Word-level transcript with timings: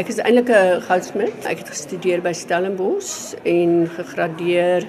Ek 0.00 0.08
is 0.08 0.16
eintlik 0.24 0.48
'n 0.48 0.80
goudsmid. 0.80 1.44
Ek 1.44 1.60
het 1.60 1.68
gestudeer 1.68 2.22
by 2.24 2.32
Stellenbosch 2.32 3.36
en 3.44 3.84
gegradeer 3.96 4.86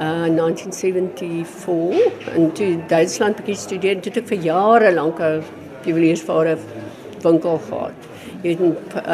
uh 0.00 0.24
1974 0.32 2.32
en 2.32 2.52
toe 2.52 2.78
Duitsland 2.88 3.36
begin 3.36 3.56
studeer. 3.56 4.00
Toe 4.00 4.12
het 4.12 4.22
ek 4.22 4.28
vir 4.32 4.40
jare 4.46 4.94
lank 4.94 5.20
'n 5.20 5.44
juweliersware 5.84 6.56
winkel 7.20 7.60
gehad. 7.68 7.92
Jy 8.42 8.50
het 8.50 8.60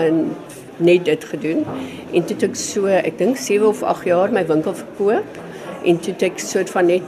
in 0.04 0.36
net 0.76 1.04
dit 1.04 1.24
gedoen 1.24 1.66
en 2.12 2.24
toe 2.24 2.36
het 2.36 2.42
ek 2.42 2.54
so, 2.54 2.86
ek 2.86 3.18
dink 3.18 3.36
7 3.36 3.66
of 3.66 3.82
8 3.82 4.04
jaar 4.04 4.32
my 4.32 4.46
winkel 4.46 4.74
verkoop 4.74 5.27
en 5.84 5.98
toe 5.98 6.12
het 6.12 6.22
ek 6.22 6.38
soort 6.38 6.70
van 6.70 6.86
net 6.86 7.02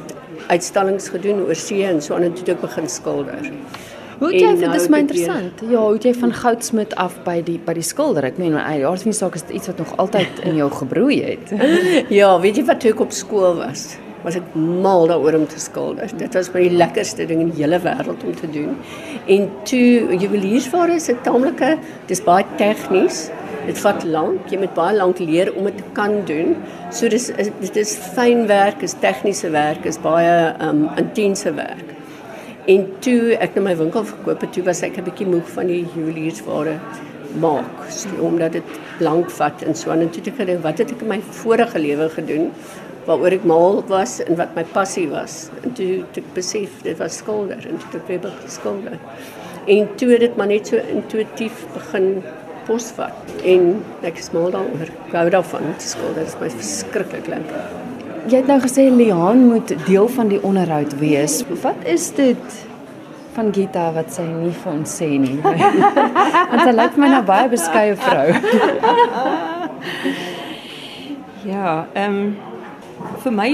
uitstallings 0.49 1.09
gedoen 1.09 1.47
oor 1.47 1.55
see 1.55 1.85
en 1.85 2.03
so 2.03 2.15
aan 2.15 2.23
en 2.23 2.35
toe 2.35 2.45
het 2.47 2.57
ek 2.57 2.61
begin 2.61 2.89
skilder. 2.89 3.53
Hoe 4.23 4.31
het 4.31 4.41
jy 4.41 4.51
vir 4.55 4.61
nou 4.69 4.73
dis 4.77 4.83
het 4.87 4.91
my 4.95 4.99
interessant. 5.03 5.63
Ja, 5.71 5.81
hoe 5.83 5.97
het 5.97 6.05
jy 6.07 6.13
van 6.15 6.33
goudsmit 6.43 6.95
af 7.03 7.17
by 7.27 7.41
die 7.43 7.59
by 7.67 7.75
die 7.75 7.83
skilder? 7.87 8.25
Ek 8.29 8.39
meen, 8.39 8.55
die 8.55 8.87
aard 8.87 9.03
van 9.03 9.11
die 9.11 9.19
saak 9.19 9.35
is 9.39 9.43
dit 9.49 9.57
iets 9.59 9.67
wat 9.73 9.79
nog 9.83 9.97
altyd 10.05 10.43
in 10.47 10.57
jou 10.61 10.71
gebroei 10.71 11.19
het. 11.25 11.53
Ja, 12.21 12.31
weet 12.41 12.57
jy 12.61 12.65
wat 12.69 12.81
toe 12.85 12.93
ek 12.95 13.01
op 13.01 13.13
skool 13.17 13.57
was? 13.59 13.97
Was 14.23 14.37
ek 14.39 14.55
mal 14.55 15.09
daaroor 15.11 15.35
om 15.41 15.47
te 15.51 15.59
skilder. 15.59 16.07
Dit 16.17 16.35
was 16.39 16.53
my 16.55 16.61
die 16.69 16.77
lekkerste 16.79 17.27
ding 17.27 17.41
in 17.43 17.51
die 17.51 17.65
hele 17.65 17.81
wêreld 17.83 18.23
om 18.25 18.35
te 18.39 18.47
doen. 18.55 18.77
En 19.27 19.49
toe 19.65 20.15
juweliersware 20.17 20.95
is 20.95 21.09
'n 21.11 21.19
taamlike, 21.27 21.79
dis 22.07 22.21
baie 22.23 22.45
tegnies. 22.57 23.31
Dit 23.67 23.79
vat 23.79 24.05
lank. 24.05 24.51
Jy 24.51 24.59
moet 24.59 24.75
baie 24.75 24.97
lank 24.97 25.19
leer 25.19 25.53
om 25.57 25.65
dit 25.65 25.77
te 25.77 25.85
kan 25.93 26.23
doen. 26.27 26.57
So 26.91 27.09
dis 27.09 27.31
is- 27.31 27.51
dit 27.61 27.77
is 27.77 27.97
fyn 28.15 28.47
werk, 28.47 28.83
is 28.83 28.95
tegniese 28.95 29.51
werk, 29.51 29.85
is 29.85 29.99
baie 29.99 30.55
um 30.61 30.89
intense 30.97 31.53
werk. 31.55 31.85
En 32.71 32.85
toe 33.03 33.35
ek 33.43 33.57
nou 33.57 33.65
my 33.67 33.73
winkel 33.75 34.05
verkoop 34.07 34.45
het, 34.45 34.53
toe 34.55 34.63
was 34.63 34.83
ek 34.87 34.99
'n 34.99 35.05
bietjie 35.09 35.27
moeg 35.27 35.49
van 35.51 35.67
die 35.67 35.83
juweliersware 35.95 36.79
maak, 37.43 37.91
so, 37.91 38.09
omdat 38.21 38.53
dit 38.53 38.69
lank 39.01 39.31
vat 39.31 39.63
en 39.63 39.75
so 39.75 39.91
aan. 39.91 40.01
En 40.01 40.11
toe 40.11 40.23
ek 40.23 40.37
gedink, 40.37 40.63
wat 40.63 40.79
het 40.79 40.93
ek 40.93 41.03
in 41.03 41.09
my 41.09 41.21
vorige 41.21 41.79
lewe 41.79 42.09
gedoen 42.09 42.51
waaroor 43.07 43.35
ek 43.35 43.45
mal 43.45 43.83
was 43.89 44.21
en 44.23 44.37
wat 44.37 44.55
my 44.55 44.65
passie 44.65 45.09
was. 45.11 45.51
En 45.65 45.73
toe 45.73 45.89
het 46.05 46.23
ek 46.23 46.35
besef 46.35 46.71
dit 46.83 46.99
was 46.99 47.17
skilder 47.17 47.59
en 47.67 47.79
toe 47.79 47.89
het 47.89 47.99
ek 47.99 48.07
weer 48.07 48.21
begin 48.21 48.49
skilder. 48.49 48.99
En 49.67 49.89
toe 49.97 50.19
dit 50.19 50.37
maar 50.37 50.47
net 50.47 50.67
so 50.71 50.77
intuïtief 50.77 51.67
begin 51.75 52.23
posvat 52.67 53.35
en 53.45 53.83
ek 54.07 54.23
is 54.23 54.31
mal 54.31 54.51
daaroor. 54.55 54.91
Ek 55.09 55.17
hou 55.19 55.29
daarvan 55.31 55.67
om 55.67 55.77
te 55.79 55.89
skilder. 55.97 56.23
Dit 56.23 56.35
is 56.35 56.39
my 56.39 56.51
verskriklik 56.51 57.27
lekker. 57.27 58.12
Jy 58.29 58.37
het 58.37 58.47
nou 58.47 58.61
gesê 58.63 58.87
Lian 58.91 59.47
moet 59.49 59.73
deel 59.87 60.09
van 60.09 60.29
die 60.29 60.43
onderhoud 60.43 60.99
wees. 60.99 61.41
Wat 61.63 61.77
is 61.85 62.11
dit 62.15 62.61
van 63.35 63.49
Gita 63.55 63.89
wat 63.93 64.13
sy 64.15 64.23
nie 64.29 64.53
vir 64.53 64.73
ons 64.73 64.95
sê 65.01 65.09
nie? 65.19 65.39
Want 66.51 66.63
sy 66.63 66.75
lyk 66.77 66.99
my 67.01 67.09
nou 67.17 67.23
baie 67.27 67.49
beskeie 67.53 67.97
vrou. 67.99 68.29
Ja, 71.43 71.89
ehm 71.99 72.13
um, 72.15 72.37
vir 73.25 73.33
my 73.35 73.49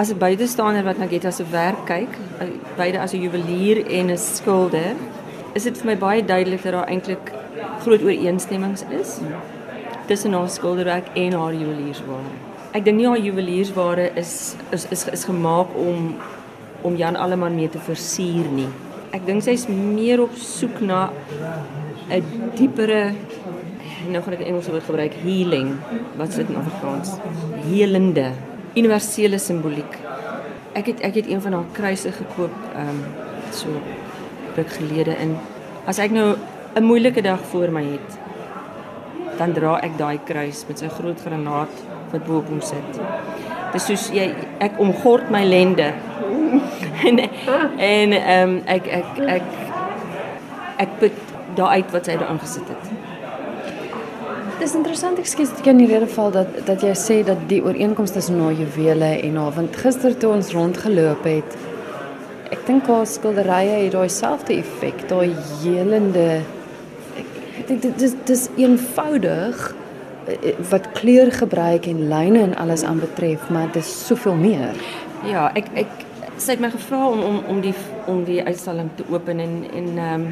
as 0.00 0.08
'n 0.10 0.18
buitestander 0.18 0.84
wat 0.84 0.98
na 0.98 1.06
Getta 1.06 1.30
se 1.30 1.44
werk 1.50 1.84
kyk, 1.84 2.08
eh, 2.40 2.46
beide 2.76 3.00
as 3.00 3.12
'n 3.12 3.20
juwelier 3.20 3.86
en 3.86 4.10
'n 4.10 4.16
skilder, 4.16 4.96
is 5.52 5.62
dit 5.62 5.76
vir 5.78 5.86
my 5.86 5.98
baie 5.98 6.24
duidelik 6.24 6.62
dat 6.62 6.72
daar 6.72 6.88
eintlik 6.88 7.32
groot 7.82 8.02
ooreenstemmings 8.02 8.84
is 9.00 9.20
tussen 10.06 10.32
haar 10.32 10.48
skilderwerk 10.48 11.06
en 11.14 11.32
haar 11.32 11.54
juweliersware. 11.54 12.53
Ek 12.74 12.82
dink 12.82 12.98
nie 12.98 13.04
haar 13.06 13.20
juweliersware 13.22 14.08
is 14.18 14.56
is 14.74 14.84
is 14.90 15.04
is 15.12 15.22
gemaak 15.28 15.70
om 15.78 16.16
om 16.82 16.96
Jan 16.98 17.14
Alleman 17.14 17.54
mee 17.54 17.70
te 17.70 17.78
versier 17.78 18.48
nie. 18.50 18.66
Ek 19.14 19.22
dink 19.28 19.44
sy's 19.46 19.68
meer 19.70 20.18
op 20.24 20.34
soek 20.34 20.80
na 20.82 21.04
'n 22.10 22.50
diepere 22.58 23.14
nou 24.10 24.22
gaan 24.22 24.34
ek 24.34 24.42
'n 24.42 24.50
Engelse 24.50 24.74
woord 24.74 24.90
gebruik, 24.90 25.14
healing. 25.22 25.78
Wat 26.18 26.28
is 26.28 26.34
dit 26.34 26.50
in 26.50 26.56
Afrikaans? 26.56 27.14
Helende, 27.70 28.26
universele 28.74 29.38
simboliek. 29.38 29.94
Ek 30.74 30.86
het 30.86 31.00
ek 31.00 31.14
het 31.14 31.30
een 31.30 31.40
van 31.46 31.52
haar 31.52 31.70
kruise 31.72 32.10
gekoop 32.10 32.58
ehm 32.74 32.88
um, 32.88 33.00
so 33.52 33.68
ruk 34.56 34.70
gelede 34.70 35.14
in. 35.22 35.38
As 35.86 35.98
ek 35.98 36.10
nou 36.10 36.34
'n 36.74 36.82
moeilike 36.82 37.22
dag 37.22 37.40
voor 37.40 37.70
my 37.70 37.84
het, 37.84 38.18
dan 39.38 39.52
dra 39.52 39.78
ek 39.78 39.94
daai 39.96 40.18
kruis 40.24 40.64
met 40.66 40.78
sy 40.78 40.88
groot 40.88 41.20
granaat 41.20 41.94
wat 42.14 42.26
bo 42.26 42.40
op 42.40 42.50
hom 42.52 42.62
sit. 42.64 43.00
Dis 43.74 43.88
soos 43.90 44.08
jy 44.14 44.30
ek 44.64 44.78
omgord 44.82 45.30
my 45.34 45.42
lende. 45.46 45.92
en 47.08 47.18
en 47.18 48.16
ehm 48.20 48.48
um, 48.48 48.60
ek 48.70 48.86
ek 49.00 49.18
ek 49.38 49.50
ek 50.84 50.98
put 51.02 51.18
daar 51.58 51.74
uit 51.78 51.92
wat 51.94 52.06
sy 52.06 52.16
daarin 52.18 52.40
gesit 52.42 52.70
het. 52.70 52.94
Dis 54.60 54.74
interessant 54.78 55.18
ek 55.18 55.28
skiet 55.28 55.58
ek 55.58 55.70
in 55.72 55.82
die 55.82 55.90
rede 55.90 56.06
val 56.14 56.32
dat 56.34 56.58
dat 56.66 56.82
jy 56.86 56.94
sê 56.98 57.20
dat 57.26 57.46
die 57.50 57.62
ooreenkoms 57.64 58.14
tussen 58.14 58.40
haar 58.42 58.54
juwele 58.54 59.12
en 59.26 59.38
haar 59.42 59.54
want 59.58 59.76
gister 59.82 60.14
toe 60.18 60.34
ons 60.36 60.52
rondgeloop 60.54 61.26
het 61.26 61.56
ek 62.54 62.66
dink 62.68 62.86
haar 62.86 63.06
skilderye 63.08 63.78
het 63.82 63.94
daai 63.94 64.10
selfde 64.12 64.54
effek, 64.60 65.06
daai 65.10 65.34
helende 65.64 66.28
ek 67.64 67.80
dit 67.82 68.02
is 68.06 68.14
dis 68.28 68.44
eenvoudig 68.60 69.64
wat 70.70 70.90
kleur 70.92 71.32
gebruik 71.32 71.86
en 71.86 72.08
lyne 72.08 72.40
en 72.42 72.56
alles 72.56 72.82
aanbetref, 72.82 73.48
maar 73.50 73.66
dit 73.72 73.82
is 73.82 74.06
soveel 74.06 74.34
meer. 74.34 74.78
Ja, 75.28 75.50
ek 75.54 75.68
ek 75.74 76.04
sy 76.36 76.56
het 76.56 76.62
my 76.62 76.70
gevra 76.72 77.02
om 77.08 77.22
om 77.22 77.42
om 77.48 77.60
die 77.64 77.74
om 78.10 78.24
die 78.26 78.40
uitstalling 78.42 78.90
te 78.96 79.04
open 79.10 79.40
en 79.40 79.54
en 79.72 79.90
ehm 79.98 80.14
um, 80.14 80.26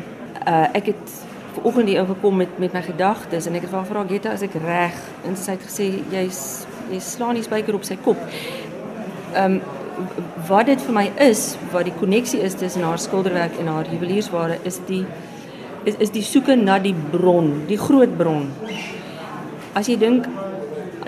uh, 0.47 0.67
ek 0.75 0.93
het 0.93 1.21
vanoggend 1.55 1.89
hier 1.89 2.01
ingekom 2.01 2.37
met 2.37 2.59
met 2.59 2.73
my 2.73 2.83
gedagtes 2.83 3.47
en 3.47 3.55
ek 3.55 3.67
het 3.67 3.71
haar 3.71 3.87
gevra 3.87 4.05
Getta 4.09 4.33
as 4.33 4.43
ek 4.43 4.57
reg 4.65 4.99
en 5.29 5.37
sy 5.37 5.57
het 5.57 5.69
gesê 5.69 5.89
jy's 6.11 6.43
jy 6.91 7.01
slaan 7.01 7.39
die 7.39 7.45
spyker 7.47 7.75
op 7.75 7.85
sy 7.85 7.97
kop. 8.05 8.19
Ehm 9.35 9.61
um, 9.61 9.63
wat 10.49 10.67
dit 10.67 10.81
vir 10.81 10.95
my 10.97 11.05
is, 11.21 11.43
wat 11.71 11.85
die 11.85 11.95
koneksie 11.99 12.41
is 12.41 12.57
tussen 12.59 12.83
haar 12.83 12.99
skilderwerk 12.99 13.59
en 13.61 13.69
haar 13.69 13.87
juweliersware 13.93 14.59
is 14.65 14.81
die 14.89 15.05
is 15.85 15.99
is 15.99 16.11
die 16.15 16.25
soeke 16.25 16.57
na 16.57 16.79
die 16.79 16.95
bron, 17.13 17.53
die 17.69 17.79
groot 17.79 18.17
bron. 18.17 18.49
As 19.73 19.89
jy 19.89 19.97
dink 19.97 20.27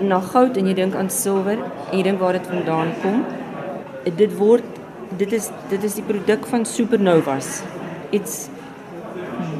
na 0.01 0.17
goud 0.25 0.57
en 0.57 0.67
jy 0.67 0.73
dink 0.77 0.95
aan 0.97 1.11
silwer 1.13 1.59
en 1.61 1.93
jy 1.93 2.03
dink 2.07 2.21
waar 2.21 2.33
dit 2.37 2.47
vandaan 2.49 2.93
kom, 3.03 3.21
dit 4.05 4.33
word 4.39 4.65
dit 5.19 5.31
is 5.37 5.51
dit 5.69 5.83
is 5.85 5.97
die 5.99 6.05
produk 6.05 6.47
van 6.49 6.65
supernovas. 6.65 7.59
Iets 8.15 8.47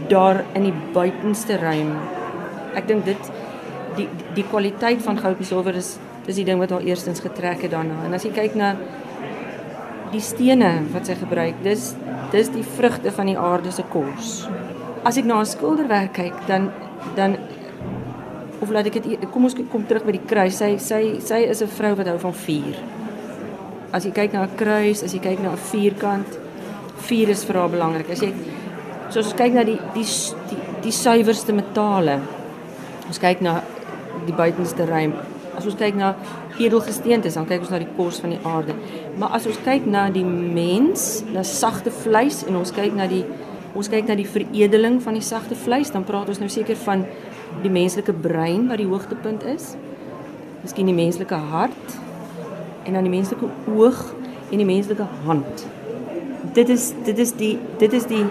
daar 0.09 0.41
in 0.57 0.69
die 0.69 0.75
buitenste 0.94 1.59
ruim. 1.61 1.94
Ek 2.75 2.89
dink 2.89 3.05
dit 3.05 3.31
die 3.99 4.07
die 4.35 4.45
kwaliteit 4.49 5.03
van 5.05 5.21
goud 5.21 5.39
en 5.39 5.49
silwer 5.51 5.77
is 5.79 5.95
dis 6.25 6.39
die 6.41 6.47
ding 6.47 6.57
wat 6.59 6.73
haar 6.73 6.85
eerstens 6.85 7.21
getrek 7.21 7.61
het 7.67 7.75
daarna. 7.75 8.01
En 8.07 8.17
as 8.17 8.25
jy 8.25 8.33
kyk 8.33 8.57
na 8.57 8.73
die 10.13 10.23
stene 10.23 10.71
wat 10.94 11.09
sy 11.09 11.17
gebruik, 11.19 11.61
dis 11.65 11.94
dis 12.33 12.49
die 12.51 12.65
vrugte 12.75 13.13
van 13.13 13.29
die 13.29 13.38
aarde 13.38 13.71
se 13.71 13.85
kos. 13.94 14.47
As 15.05 15.19
ek 15.21 15.29
na 15.29 15.38
haar 15.39 15.49
skilderwerk 15.49 16.15
kyk, 16.17 16.41
dan 16.49 16.71
dan 17.15 17.38
of 18.61 18.71
laat 18.71 18.89
ek 18.89 18.99
dit 19.03 19.25
kom 19.31 19.47
ons 19.47 19.55
kom 19.71 19.85
terug 19.88 20.05
by 20.07 20.16
die 20.16 20.25
kruis. 20.27 20.59
Sy 20.59 20.75
sy 20.77 21.19
sy 21.19 21.43
is 21.49 21.61
'n 21.61 21.67
vrou 21.67 21.95
wat 21.95 22.07
hou 22.07 22.17
van 22.17 22.33
vuur. 22.33 22.75
As 23.93 24.05
jy 24.05 24.11
kyk 24.11 24.33
na 24.33 24.43
'n 24.43 24.55
kruis, 24.55 25.03
as 25.03 25.13
jy 25.13 25.19
kyk 25.19 25.39
na 25.39 25.51
'n 25.51 25.57
vierkant, 25.57 26.39
vuur 27.07 27.29
is 27.29 27.44
vir 27.44 27.55
haar 27.55 27.69
belangrik. 27.69 28.09
As 28.09 28.21
jy 28.21 28.33
so 29.09 29.19
as 29.19 29.27
ons 29.27 29.35
kyk 29.35 29.53
na 29.53 29.63
die 29.63 29.79
die 29.94 30.07
die, 30.49 30.59
die 30.83 30.91
suiwerste 30.91 31.53
metale. 31.53 32.19
Ons 33.07 33.19
kyk 33.19 33.41
na 33.41 33.61
die 34.25 34.33
buitenste 34.33 34.85
ruim. 34.85 35.13
As 35.55 35.65
ons 35.65 35.75
kyk 35.75 35.95
na 35.95 36.15
edelgesteentes, 36.59 37.33
dan 37.33 37.45
kyk 37.45 37.61
ons 37.61 37.69
na 37.69 37.79
die 37.79 37.94
kos 37.97 38.19
van 38.19 38.29
die 38.29 38.39
aarde. 38.44 38.75
Maar 39.19 39.35
as 39.38 39.45
ons 39.47 39.59
kyk 39.65 39.85
na 39.85 40.09
die 40.09 40.25
mens, 40.25 41.23
na 41.31 41.44
sagte 41.44 41.91
vleis 41.91 42.44
en 42.47 42.55
ons 42.55 42.71
kyk 42.71 42.95
na 42.95 43.07
die 43.07 43.25
ons 43.75 43.89
kyk 43.91 44.07
na 44.07 44.15
die 44.15 44.27
veredeling 44.27 45.01
van 45.03 45.17
die 45.17 45.25
sagte 45.25 45.55
vleis, 45.59 45.91
dan 45.91 46.05
praat 46.07 46.29
ons 46.31 46.39
nou 46.39 46.47
seker 46.49 46.77
van 46.85 47.03
die 47.63 47.71
menslike 47.71 48.13
brein 48.13 48.68
wat 48.69 48.81
die 48.81 48.89
hoogtepunt 48.89 49.45
is. 49.50 49.74
Miskien 50.63 50.89
die 50.89 50.97
menslike 50.97 51.38
hart 51.51 51.97
en 52.85 52.97
dan 52.97 53.06
die 53.06 53.13
menslike 53.13 53.50
oog 53.75 54.01
en 54.51 54.62
die 54.62 54.68
menslike 54.68 55.07
hand. 55.25 55.65
Dit 56.56 56.69
is 56.69 56.91
dit 57.06 57.19
is 57.19 57.33
die 57.38 57.56
dit 57.81 57.94
is 57.94 58.07
die 58.09 58.24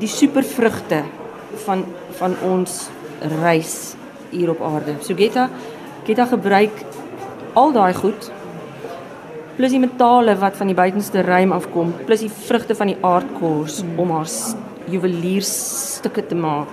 die 0.00 0.10
supervrugte 0.10 1.02
van 1.66 1.84
van 2.18 2.36
ons 2.48 2.86
reis 3.42 3.94
hier 4.30 4.50
op 4.50 4.62
aarde. 4.64 4.96
So 5.00 5.14
Getta 5.14 5.48
Getta 6.06 6.26
gebruik 6.26 6.84
al 7.54 7.72
daai 7.72 7.92
goed 7.94 8.32
plus 9.56 9.74
die 9.74 9.82
metale 9.82 10.34
wat 10.40 10.56
van 10.56 10.70
die 10.70 10.76
buitenste 10.76 11.22
ruim 11.26 11.52
afkom, 11.52 11.92
plus 12.06 12.24
die 12.24 12.32
vrugte 12.32 12.74
van 12.74 12.88
die 12.92 12.96
aardkors 13.04 13.82
om 14.00 14.14
haar 14.14 14.30
juweliersstukke 14.90 16.24
te 16.26 16.38
maak. 16.38 16.72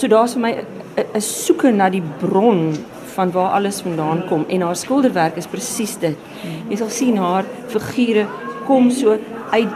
So 0.00 0.08
daar's 0.08 0.32
vir 0.32 0.40
my 0.40 0.52
'n 0.96 1.20
soeke 1.20 1.70
na 1.70 1.90
die 1.90 2.02
bron 2.20 2.72
van 3.14 3.32
waar 3.32 3.50
alles 3.56 3.80
vandaan 3.82 4.22
kom 4.28 4.44
en 4.48 4.60
haar 4.60 4.76
skilderwerk 4.76 5.36
is 5.36 5.46
presies 5.46 5.98
dit. 6.00 6.16
Jy 6.70 6.76
sal 6.76 6.88
sien 6.88 7.16
haar 7.16 7.44
figure 7.68 8.26
kom 8.66 8.90
so 8.90 9.18
uit 9.50 9.74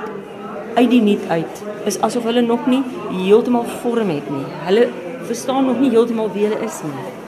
uit 0.76 0.90
die 0.90 1.02
niet 1.02 1.20
uit. 1.28 1.62
Is 1.84 2.00
asof 2.00 2.24
hulle 2.24 2.40
nog 2.40 2.66
nie 2.66 2.82
heeltemal 3.10 3.64
vorm 3.82 4.08
het 4.08 4.30
nie. 4.30 4.46
Hulle 4.64 4.88
verstaan 5.26 5.66
nog 5.66 5.80
nie 5.80 5.90
heeltemal 5.90 6.32
wie 6.32 6.46
hulle 6.46 6.64
is 6.64 6.80
nie. 6.82 7.23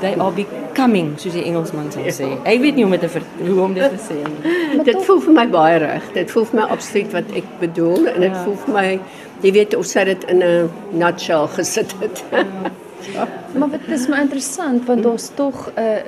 They 0.00 0.14
are 0.18 0.32
becoming, 0.32 1.18
soos 1.18 1.32
die 1.36 1.44
Engelsman 1.44 1.90
sal 1.92 2.02
sê. 2.16 2.28
Hy 2.44 2.54
weet 2.60 2.74
nie 2.76 2.84
hoe 2.84 2.92
om 2.94 2.98
dit 3.00 3.10
te 3.12 3.20
hoe 3.46 3.60
om 3.60 3.74
dit 3.74 3.90
te 3.90 4.00
sê 4.00 4.16
nie. 4.24 4.84
Dit 4.84 5.02
voel 5.04 5.20
vir 5.20 5.34
my 5.34 5.46
baie 5.48 5.78
reg. 5.78 6.02
Dit 6.14 6.30
voel 6.30 6.44
vir 6.44 6.60
my 6.60 6.66
absoluut 6.76 7.12
wat 7.12 7.24
ek 7.36 7.44
bedoel 7.60 8.06
en 8.14 8.20
dit 8.20 8.32
Ja. 8.32 8.42
voel 8.44 8.56
vir 8.64 8.74
my 8.74 9.00
jy 9.42 9.52
weet 9.52 9.74
of 9.76 9.86
sy 9.86 10.04
dit 10.04 10.24
in 10.24 10.42
'n 10.42 10.70
nutshell 10.92 11.46
gesit 11.58 11.94
het. 12.00 12.24
Maar 13.54 13.70
dit 13.70 13.88
is 13.88 14.08
maar 14.08 14.20
interessant 14.20 14.86
want 14.86 15.02
daar's 15.02 15.30
tog 15.34 15.70
'n 15.76 15.80
uh, 15.80 15.98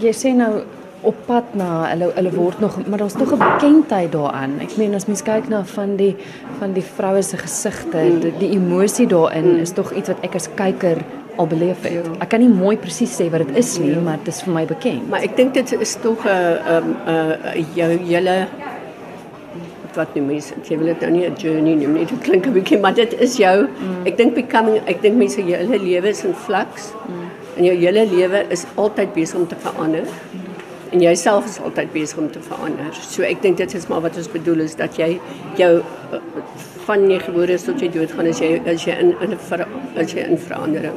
jy 0.00 0.12
sê 0.12 0.34
nou 0.36 0.62
op 1.02 1.14
pad 1.26 1.54
na 1.54 1.86
hulle 1.90 2.12
hulle 2.14 2.30
word 2.34 2.60
nog 2.60 2.86
maar 2.86 2.98
daar's 2.98 3.12
tog 3.14 3.32
'n 3.32 3.38
bekendheid 3.38 4.12
daaraan. 4.12 4.58
Ek 4.60 4.76
meen 4.76 4.94
as 4.94 5.06
mens 5.06 5.22
kyk 5.22 5.48
na 5.48 5.64
van 5.64 5.96
die 5.96 6.16
van 6.58 6.72
die 6.72 6.82
vroue 6.96 7.22
se 7.22 7.36
gesigte, 7.36 8.18
die, 8.20 8.32
die 8.38 8.50
emosie 8.58 9.06
daarin 9.06 9.58
is 9.58 9.70
tog 9.72 9.92
iets 9.94 10.08
wat 10.08 10.18
ek 10.22 10.34
as 10.34 10.48
kyker 10.54 10.98
al 11.38 11.46
beleef 11.46 11.84
het. 11.86 12.08
Ek 12.18 12.28
kan 12.32 12.42
nie 12.42 12.50
mooi 12.50 12.76
presies 12.76 13.14
sê 13.20 13.28
wat 13.32 13.46
dit 13.46 13.56
is 13.62 13.76
nie, 13.78 13.94
maar 14.02 14.18
dit 14.22 14.32
is 14.34 14.42
vir 14.42 14.54
my 14.54 14.64
bekend. 14.66 15.06
Maar 15.10 15.26
ek 15.28 15.36
dink 15.38 15.54
dit 15.54 15.72
is 15.78 15.96
tog 16.02 16.26
'n 16.26 16.58
'n 16.78 16.96
'n 17.54 17.66
jou 17.74 17.90
hele 18.10 18.36
wat 19.94 20.14
noem 20.14 20.26
mense, 20.32 20.54
jy 20.68 20.76
wil 20.78 20.92
dit 20.92 21.00
nou 21.04 21.10
nie 21.10 21.26
'n 21.26 21.36
journey 21.42 21.74
noem 21.74 21.92
nie. 21.98 22.06
Dit 22.06 22.20
klink 22.26 22.46
'n 22.46 22.52
bietjie, 22.52 22.80
maar 22.80 22.94
dit 22.94 23.12
is 23.20 23.36
jou. 23.36 23.66
Mm. 23.66 24.06
Ek 24.06 24.16
dink 24.16 24.34
becoming, 24.34 24.80
ek 24.86 25.02
dink 25.02 25.16
mense 25.16 25.40
jou 25.40 25.56
hele 25.56 25.78
lewe 25.78 26.08
is 26.08 26.24
in 26.24 26.34
flux. 26.34 26.92
Mm. 27.08 27.24
En 27.56 27.64
jou 27.64 27.76
hele 27.76 28.06
lewe 28.06 28.44
is 28.48 28.64
altyd 28.74 29.14
besig 29.14 29.38
om 29.38 29.46
te 29.46 29.56
verander. 29.56 30.06
En 30.90 31.00
jouself 31.00 31.44
is 31.44 31.58
altyd 31.60 31.92
besig 31.92 32.18
om 32.18 32.30
te 32.30 32.40
verander. 32.40 32.92
So 32.92 33.22
ek 33.22 33.42
dink 33.42 33.56
dit 33.56 33.74
is 33.74 33.86
maar 33.88 34.00
wat 34.00 34.16
ons 34.16 34.30
bedoel 34.30 34.60
is 34.60 34.76
dat 34.76 34.96
jy 34.96 35.20
jou 35.56 35.82
eh, 36.12 36.18
van 36.86 37.10
jy 37.10 37.18
gebore 37.18 37.52
is 37.52 37.62
tot 37.62 37.80
jy 37.80 37.90
doodgaan 37.92 38.26
as 38.26 38.38
jy 38.40 38.60
as 38.66 38.84
jy 38.84 38.96
in 38.96 39.14
in 39.20 39.30
'n 39.30 39.66
as 40.00 40.12
jy 40.12 40.24
in 40.24 40.38
verandering. 40.38 40.96